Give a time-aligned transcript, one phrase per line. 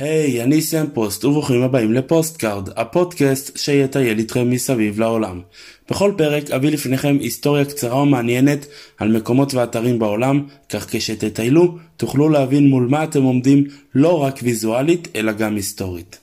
[0.00, 5.40] היי, hey, אני סם פוסט וברוכים הבאים לפוסטקארד, הפודקאסט שיטייל איתכם מסביב לעולם.
[5.90, 8.66] בכל פרק אביא לפניכם היסטוריה קצרה ומעניינת
[8.98, 15.08] על מקומות ואתרים בעולם, כך כשתטיילו תוכלו להבין מול מה אתם עומדים לא רק ויזואלית
[15.16, 16.18] אלא גם היסטורית.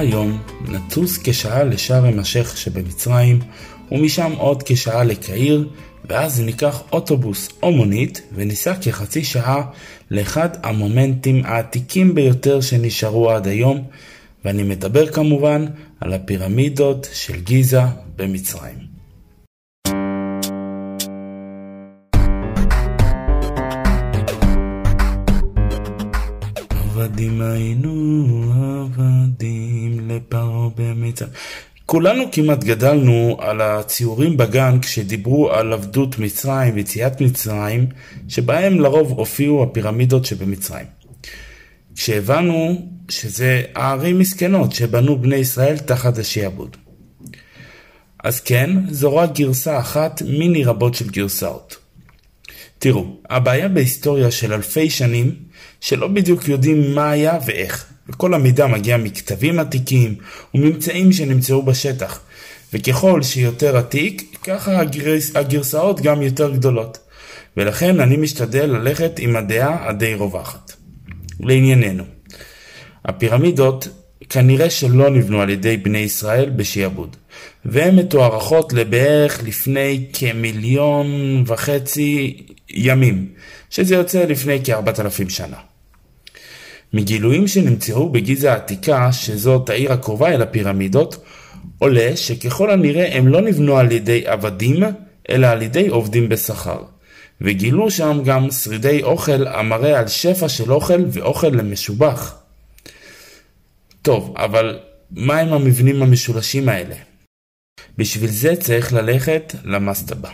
[0.00, 3.38] והיום נטוס כשעה לשארם א-שייח שבמצרים,
[3.92, 5.68] ומשם עוד כשעה לקהיר,
[6.04, 9.62] ואז ניקח אוטובוס או מונית וניסע כחצי שעה
[10.10, 13.84] לאחד המומנטים העתיקים ביותר שנשארו עד היום,
[14.44, 15.66] ואני מדבר כמובן
[16.00, 17.82] על הפירמידות של גיזה
[18.16, 18.89] במצרים.
[27.10, 31.32] עבדים היינו עבדים לפרעה במצרים.
[31.86, 37.86] כולנו כמעט גדלנו על הציורים בגן כשדיברו על עבדות מצרים ויציאת מצרים,
[38.28, 40.86] שבהם לרוב הופיעו הפירמידות שבמצרים.
[41.94, 46.76] כשהבנו שזה הערים מסכנות שבנו בני ישראל תחת השעבוד.
[48.24, 51.76] אז כן, זו רק גרסה אחת מיני רבות של גרסאות.
[52.82, 55.34] תראו, הבעיה בהיסטוריה של אלפי שנים,
[55.80, 60.14] שלא בדיוק יודעים מה היה ואיך, וכל המידע מגיע מכתבים עתיקים
[60.54, 62.20] וממצאים שנמצאו בשטח,
[62.74, 66.98] וככל שיותר עתיק, ככה הגרס, הגרסאות גם יותר גדולות,
[67.56, 70.72] ולכן אני משתדל ללכת עם הדעה הדי רווחת.
[71.40, 72.04] לענייננו,
[73.04, 73.88] הפירמידות
[74.28, 77.16] כנראה שלא נבנו על ידי בני ישראל בשעבוד,
[77.64, 81.06] והן מתוארכות לבערך לפני כמיליון
[81.46, 83.28] וחצי ימים,
[83.70, 85.56] שזה יוצא לפני כארבעת שנה.
[86.92, 91.24] מגילויים שנמצאו בגיזה העתיקה, שזאת העיר הקרובה אל הפירמידות,
[91.78, 94.82] עולה שככל הנראה הם לא נבנו על ידי עבדים,
[95.30, 96.82] אלא על ידי עובדים בשכר.
[97.40, 102.36] וגילו שם גם שרידי אוכל המראה על שפע של אוכל ואוכל למשובח.
[104.02, 104.78] טוב, אבל
[105.10, 106.94] מה עם המבנים המשולשים האלה?
[107.98, 110.30] בשביל זה צריך ללכת למסטבה.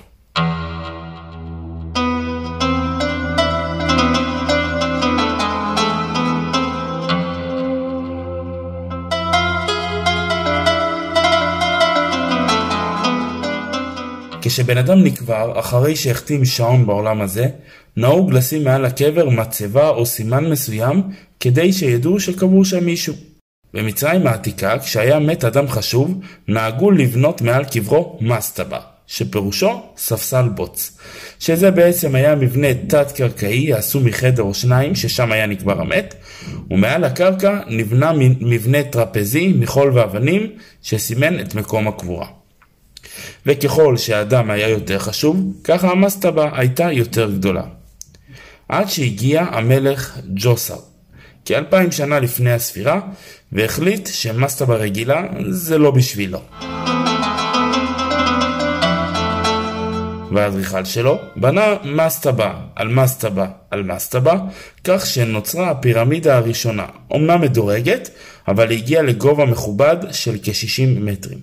[14.56, 17.46] כשבן אדם נקבר אחרי שהחתים שעון בעולם הזה,
[17.96, 21.02] נהוג לשים מעל הקבר מצבה או סימן מסוים
[21.40, 23.14] כדי שידעו שקבור שם מישהו.
[23.74, 30.98] במצרים העתיקה, כשהיה מת אדם חשוב, נהגו לבנות מעל קברו מסטבה, שפירושו ספסל בוץ,
[31.38, 36.14] שזה בעצם היה מבנה תת-קרקעי העשו מחדר או שניים, ששם היה נקבר המת,
[36.70, 40.52] ומעל הקרקע נבנה מבנה טרפזי מחול ואבנים,
[40.82, 42.26] שסימן את מקום הקבורה.
[43.46, 47.62] וככל שהאדם היה יותר חשוב, ככה המסטבה הייתה יותר גדולה.
[48.68, 50.78] עד שהגיע המלך ג'וסר,
[51.44, 53.00] כאלפיים שנה לפני הספירה,
[53.52, 56.40] והחליט שמסטבה רגילה זה לא בשבילו.
[60.32, 64.34] והאדריכל שלו בנה מסטבה על מסטבה על מסטבה,
[64.84, 68.10] כך שנוצרה הפירמידה הראשונה, אומנם מדורגת,
[68.48, 71.38] אבל הגיעה לגובה מכובד של כ-60 מטרים.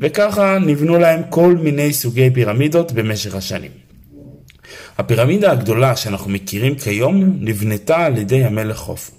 [0.00, 3.70] וככה נבנו להם כל מיני סוגי פירמידות במשך השנים.
[4.98, 9.12] הפירמידה הגדולה שאנחנו מכירים כיום נבנתה על ידי המלך חופו.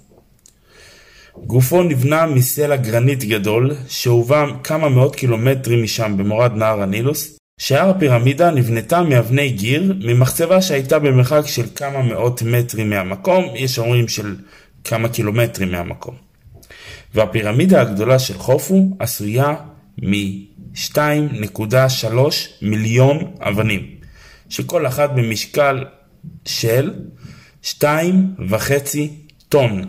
[1.36, 7.38] גופו נבנה מסלע גרנית גדול, שהובא כמה מאות קילומטרים משם במורד נהר הנילוס.
[7.60, 14.08] שאר הפירמידה נבנתה מאבני גיר, ממחצבה שהייתה במרחק של כמה מאות מטרים מהמקום, יש אומרים
[14.08, 14.36] של
[14.84, 16.14] כמה קילומטרים מהמקום.
[17.14, 19.54] והפירמידה הגדולה של חופו עשויה
[20.72, 22.16] מ-2.3
[22.62, 23.86] מיליון אבנים,
[24.48, 25.84] שכל אחת במשקל
[26.44, 26.90] של
[27.64, 27.82] 2.5
[29.48, 29.82] טון.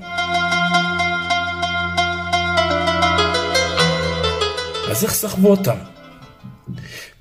[4.89, 5.77] אז איך סחבו אותם?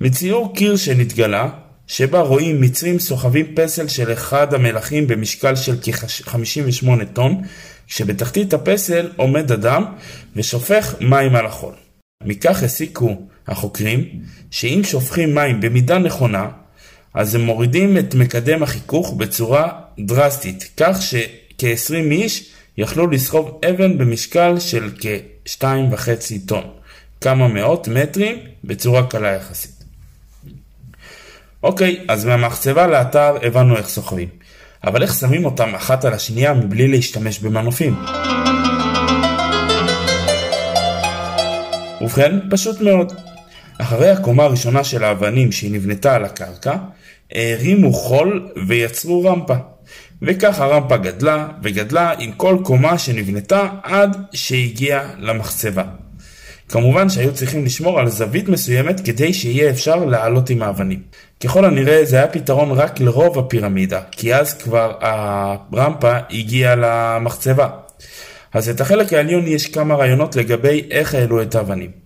[0.01, 1.49] מציור קיר שנתגלה,
[1.87, 7.41] שבה רואים מצרים סוחבים פסל של אחד המלכים במשקל של כ-58 טון,
[7.87, 9.85] כשבתחתית הפסל עומד אדם
[10.35, 11.73] ושופך מים על החול.
[12.23, 14.05] מכך הסיקו החוקרים
[14.51, 16.47] שאם שופכים מים במידה נכונה,
[17.13, 19.69] אז הם מורידים את מקדם החיכוך בצורה
[19.99, 26.63] דרסטית, כך שכ-20 איש יכלו לסחוב אבן במשקל של כ-2.5 טון.
[27.21, 29.83] כמה מאות מטרים בצורה קלה יחסית.
[31.63, 34.27] אוקיי, אז מהמחצבה לאתר הבנו איך סוחבים.
[34.83, 37.95] אבל איך שמים אותם אחת על השנייה מבלי להשתמש במנופים?
[42.01, 43.13] ובכן, פשוט מאוד.
[43.77, 46.75] אחרי הקומה הראשונה של האבנים שהיא נבנתה על הקרקע,
[47.35, 49.55] הרימו חול ויצרו רמפה.
[50.21, 55.83] וכך הרמפה גדלה וגדלה עם כל קומה שנבנתה עד שהגיעה למחצבה.
[56.69, 60.99] כמובן שהיו צריכים לשמור על זווית מסוימת כדי שיהיה אפשר לעלות עם האבנים.
[61.43, 67.69] ככל הנראה זה היה פתרון רק לרוב הפירמידה, כי אז כבר הרמפה הגיעה למחצבה.
[68.53, 72.02] אז את החלק העליון יש כמה רעיונות לגבי איך העלו את האבנים.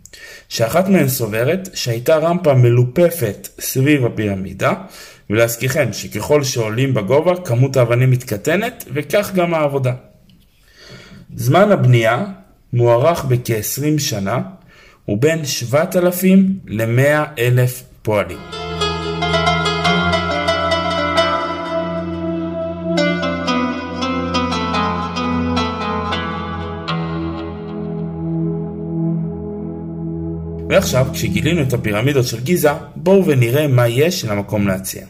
[0.49, 4.73] שאחת מהן סוברת שהייתה רמפה מלופפת סביב הפירמידה,
[5.29, 9.93] ולהזכירכם שככל שעולים בגובה כמות האבנים מתקטנת וכך גם העבודה.
[11.35, 12.25] זמן הבנייה
[12.73, 14.41] מוערך בכ-20 שנה
[15.07, 18.56] ובין 7,000 ל-100,000 פועלים.
[30.77, 35.05] ועכשיו, כשגילינו את הפירמידות של גיזה, בואו ונראה מה יש למקום להציע.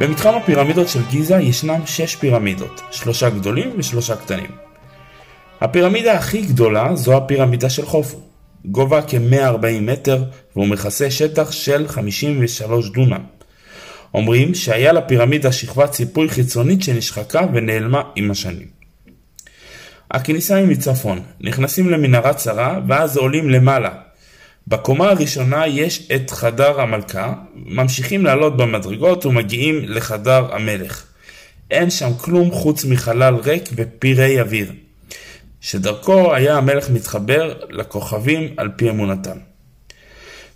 [0.00, 4.50] במתחם הפירמידות של גיזה ישנם שש פירמידות, שלושה גדולים ושלושה קטנים.
[5.60, 8.33] הפירמידה הכי גדולה זו הפירמידה של חופו,
[8.64, 10.24] גובה כ-140 מטר
[10.56, 13.22] והוא מכסה שטח של 53 דונם.
[14.14, 18.66] אומרים שהיה לפירמידה שכבת ציפוי חיצונית שנשחקה ונעלמה עם השנים.
[20.10, 23.90] הכניסה היא מצפון, נכנסים למנהרה צרה ואז עולים למעלה.
[24.68, 31.04] בקומה הראשונה יש את חדר המלכה, ממשיכים לעלות במדרגות ומגיעים לחדר המלך.
[31.70, 34.72] אין שם כלום חוץ מחלל ריק ופירי אוויר.
[35.64, 39.36] שדרכו היה המלך מתחבר לכוכבים על פי אמונתם.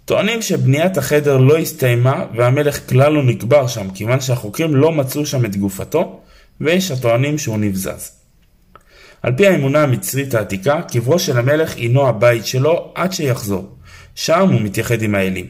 [0.04, 5.44] טוענים שבניית החדר לא הסתיימה והמלך כלל לא נקבר שם, כיוון שהחוקרים לא מצאו שם
[5.44, 6.20] את גופתו,
[6.60, 8.12] ויש הטוענים שהוא נבזז.
[9.22, 13.76] על פי האמונה המצרית העתיקה, קברו של המלך הינו הבית שלו עד שיחזור.
[14.14, 15.46] שם הוא מתייחד עם האלים.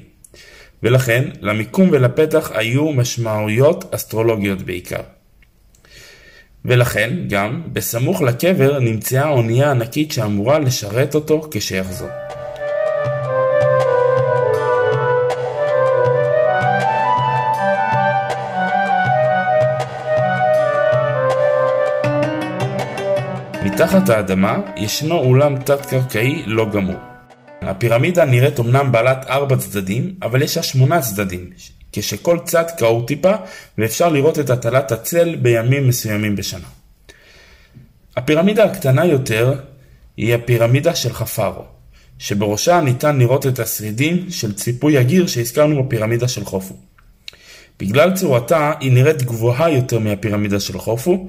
[0.82, 5.18] ולכן, למיקום ולפתח היו משמעויות אסטרולוגיות בעיקר.
[6.64, 12.08] ולכן גם בסמוך לקבר נמצאה אונייה ענקית שאמורה לשרת אותו כשיחזור.
[23.62, 26.96] מתחת האדמה ישנו אולם תת-קרקעי לא גמור.
[27.62, 31.50] הפירמידה נראית אמנם בעלת ארבע צדדים, אבל יש לה שמונה צדדים,
[32.00, 33.32] כשכל צד קרור טיפה
[33.78, 36.66] ואפשר לראות את הטלת הצל בימים מסוימים בשנה.
[38.16, 39.60] הפירמידה הקטנה יותר
[40.16, 41.64] היא הפירמידה של חפארו,
[42.18, 46.74] שבראשה ניתן לראות את השרידים של ציפוי הגיר שהזכרנו בפירמידה של חופו.
[47.78, 51.28] בגלל צורתה היא נראית גבוהה יותר מהפירמידה של חופו,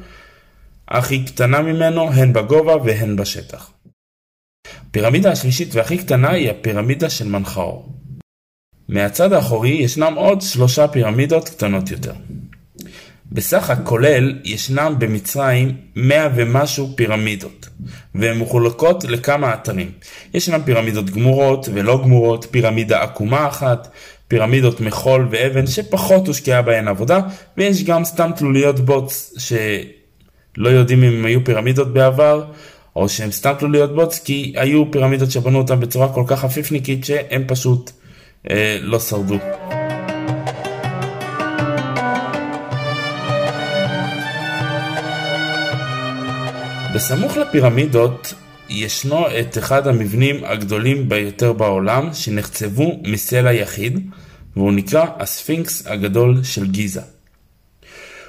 [0.88, 3.72] אך היא קטנה ממנו הן בגובה והן בשטח.
[4.90, 7.99] הפירמידה השלישית והכי קטנה היא הפירמידה של מנחאור.
[8.90, 12.14] מהצד האחורי ישנם עוד שלושה פירמידות קטנות יותר.
[13.32, 17.70] בסך הכולל ישנם במצרים מאה ומשהו פירמידות,
[18.16, 19.92] והן מחולקות לכמה אתרים.
[20.34, 23.88] ישנם פירמידות גמורות ולא גמורות, פירמידה עקומה אחת,
[24.28, 27.20] פירמידות מחול ואבן שפחות הושקעה בהן עבודה,
[27.58, 32.44] ויש גם סתם תלוליות בוץ שלא יודעים אם היו פירמידות בעבר,
[32.96, 37.44] או שהם סתם תלוליות בוץ כי היו פירמידות שבנו אותן בצורה כל כך עפיפניקית שהם
[37.48, 37.92] פשוט
[38.82, 39.38] לא שרדו.
[46.96, 48.34] בסמוך לפירמידות
[48.70, 54.10] ישנו את אחד המבנים הגדולים ביותר בעולם שנחצבו מסלע יחיד
[54.56, 57.02] והוא נקרא הספינקס הגדול של גיזה.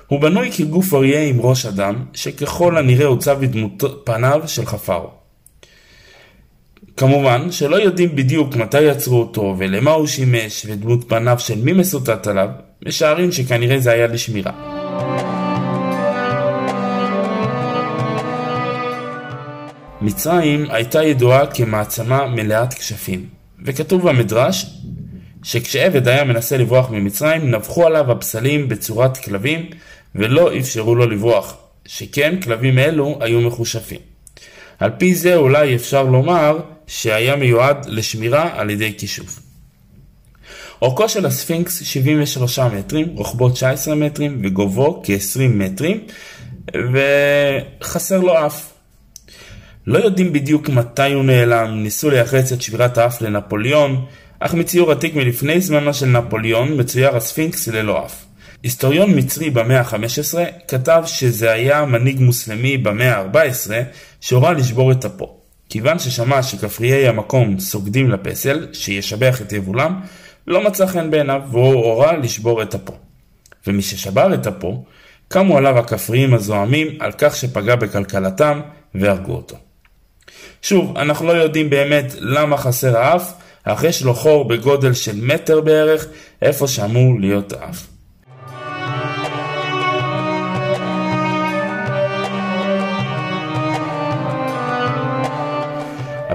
[0.06, 5.19] הוא בנוי כגוף אריה עם ראש אדם שככל הנראה עוצב בדמות פניו של חפר.
[7.00, 12.26] כמובן שלא יודעים בדיוק מתי יצרו אותו ולמה הוא שימש ודמות פניו של מי מסוטט
[12.26, 12.48] עליו,
[12.86, 14.52] משערים שכנראה זה היה לשמירה.
[20.00, 23.24] מצרים הייתה ידועה כמעצמה מלאת כשפים,
[23.64, 24.66] וכתוב במדרש
[25.42, 29.66] שכשעבד היה מנסה לברוח ממצרים, נבחו עליו הפסלים בצורת כלבים
[30.14, 34.00] ולא אפשרו לו לברוח, שכן כלבים אלו היו מחושפים.
[34.78, 36.58] על פי זה אולי אפשר לומר
[36.90, 39.40] שהיה מיועד לשמירה על ידי כישוף.
[40.82, 46.00] אורכו של הספינקס 73 מטרים, רוחבו 19 מטרים וגובהו כ-20 מטרים,
[47.80, 48.72] וחסר לו אף.
[49.86, 54.04] לא יודעים בדיוק מתי הוא נעלם, ניסו לייחס את שבירת האף לנפוליאון,
[54.40, 58.24] אך מציור עתיק מלפני זמנו של נפוליאון מצויר הספינקס ללא אף.
[58.62, 63.70] היסטוריון מצרי במאה ה-15 כתב שזה היה מנהיג מוסלמי במאה ה-14
[64.20, 65.39] שהורה לשבור את אפו.
[65.70, 70.00] כיוון ששמע שכפריי המקום סוגדים לפסל, שישבח את יבולם,
[70.46, 72.92] לא מצא חן בעיניו והוא הורה לשבור את אפו.
[73.66, 74.84] ומששבר את אפו,
[75.28, 78.60] קמו עליו הכפריים הזועמים על כך שפגע בכלכלתם
[78.94, 79.56] והרגו אותו.
[80.62, 83.32] שוב, אנחנו לא יודעים באמת למה חסר האף,
[83.64, 86.06] אך יש לו חור בגודל של מטר בערך,
[86.42, 87.89] איפה שאמור להיות האף.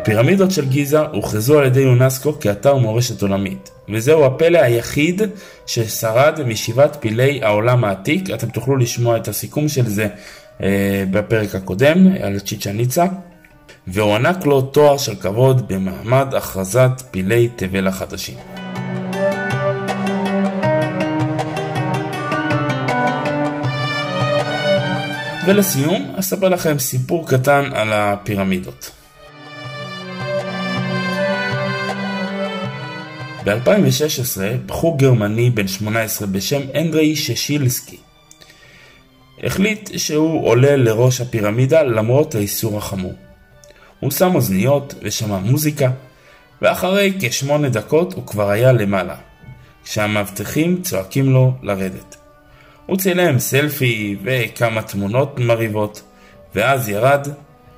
[0.06, 5.22] הפירמידות של גיזה הוכרזו על ידי יונסקו כאתר מורשת עולמית, וזהו הפלא היחיד
[5.66, 10.08] ששרד משיבת פילי העולם העתיק, אתם תוכלו לשמוע את הסיכום של זה
[10.64, 13.06] אה, בפרק הקודם על צ'יצ'ה ניצה,
[13.88, 18.38] והוענק לו תואר של כבוד במעמד הכרזת פילי תבל החדשים.
[25.46, 29.05] ולסיום, אספר לכם סיפור קטן על הפירמידות.
[33.46, 37.98] ב-2016, בחור גרמני בן 18 בשם אנדרי ששילסקי
[39.44, 43.14] החליט שהוא עולה לראש הפירמידה למרות האיסור החמור.
[44.00, 45.92] הוא שם אוזניות ושמע מוזיקה,
[46.62, 49.16] ואחרי כשמונה דקות הוא כבר היה למעלה,
[49.84, 52.16] כשהמאבטחים צועקים לו לרדת.
[52.86, 56.02] הוא צילם סלפי וכמה תמונות מרהיבות,
[56.56, 57.28] ואז ירד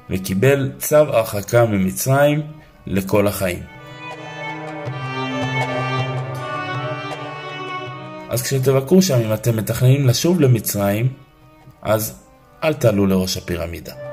[0.10, 2.42] וקיבל צו הרחקה ממצרים
[2.88, 3.77] לכל החיים.
[8.30, 11.14] אז כשתבקרו שם אם אתם מתכננים לשוב למצרים,
[11.82, 12.20] אז
[12.64, 14.07] אל תעלו לראש הפירמידה.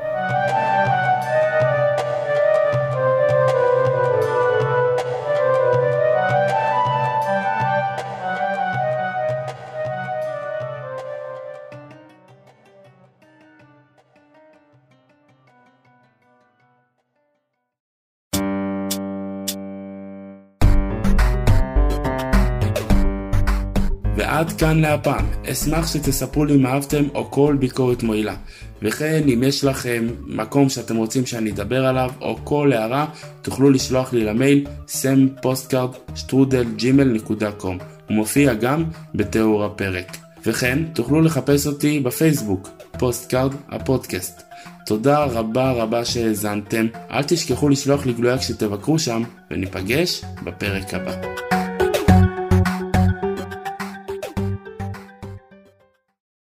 [24.45, 25.27] ועד כאן להפעם.
[25.53, 28.35] אשמח שתספרו לי אם אהבתם או כל ביקורת מועילה.
[28.83, 33.07] וכן, אם יש לכם מקום שאתם רוצים שאני אדבר עליו, או כל הערה,
[33.43, 38.85] תוכלו לשלוח לי למייל smpostcard.gmail.com הוא מופיע גם
[39.15, 40.17] בתיאור הפרק.
[40.47, 44.43] וכן, תוכלו לחפש אותי בפייסבוק, פוסטקארד הפודקאסט.
[44.87, 51.15] תודה רבה רבה שהאזנתם, אל תשכחו לשלוח לי גלויה כשתבקרו שם, וניפגש בפרק הבא.